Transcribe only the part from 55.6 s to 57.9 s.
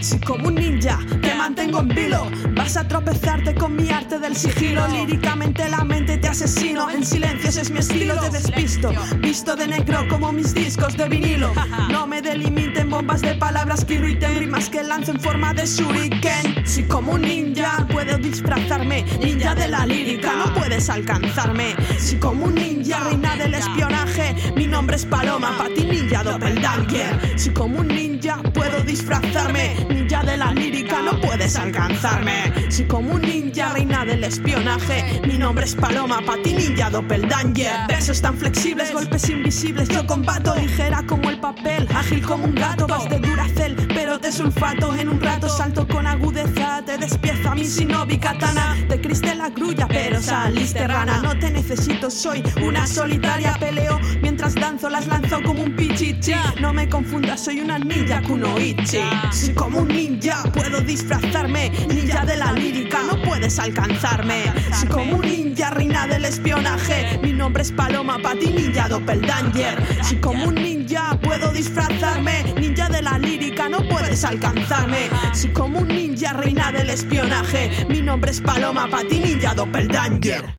un pichichi, no me confundas, soy una